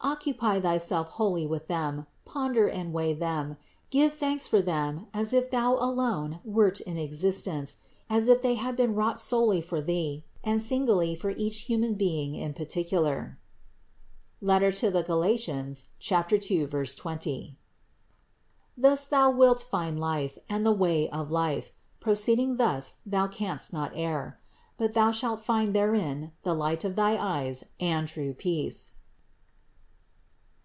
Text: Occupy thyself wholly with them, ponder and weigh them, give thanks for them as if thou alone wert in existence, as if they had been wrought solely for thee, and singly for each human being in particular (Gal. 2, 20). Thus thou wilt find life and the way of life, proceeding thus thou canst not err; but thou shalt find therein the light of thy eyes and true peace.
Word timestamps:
Occupy 0.00 0.60
thyself 0.60 1.08
wholly 1.08 1.44
with 1.44 1.66
them, 1.66 2.06
ponder 2.24 2.68
and 2.68 2.92
weigh 2.94 3.14
them, 3.14 3.56
give 3.90 4.14
thanks 4.14 4.46
for 4.46 4.62
them 4.62 5.08
as 5.12 5.32
if 5.32 5.50
thou 5.50 5.74
alone 5.74 6.38
wert 6.44 6.80
in 6.80 6.96
existence, 6.96 7.78
as 8.08 8.28
if 8.28 8.40
they 8.40 8.54
had 8.54 8.76
been 8.76 8.94
wrought 8.94 9.18
solely 9.18 9.60
for 9.60 9.80
thee, 9.82 10.24
and 10.44 10.62
singly 10.62 11.16
for 11.16 11.30
each 11.30 11.62
human 11.62 11.94
being 11.94 12.36
in 12.36 12.54
particular 12.54 13.38
(Gal. 14.42 14.70
2, 14.70 15.36
20). 16.30 17.58
Thus 18.78 19.04
thou 19.04 19.30
wilt 19.32 19.66
find 19.68 19.98
life 19.98 20.38
and 20.48 20.64
the 20.64 20.72
way 20.72 21.10
of 21.10 21.32
life, 21.32 21.72
proceeding 22.00 22.56
thus 22.56 22.98
thou 23.04 23.26
canst 23.26 23.72
not 23.72 23.90
err; 23.96 24.38
but 24.76 24.92
thou 24.94 25.10
shalt 25.10 25.40
find 25.40 25.74
therein 25.74 26.30
the 26.44 26.54
light 26.54 26.84
of 26.84 26.94
thy 26.94 27.16
eyes 27.20 27.64
and 27.80 28.06
true 28.06 28.32
peace. 28.32 28.92